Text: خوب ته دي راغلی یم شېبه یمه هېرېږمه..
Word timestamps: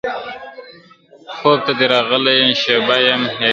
خوب 1.37 1.59
ته 1.65 1.71
دي 1.77 1.85
راغلی 1.93 2.33
یم 2.41 2.51
شېبه 2.61 2.97
یمه 3.05 3.27
هېرېږمه.. 3.33 3.49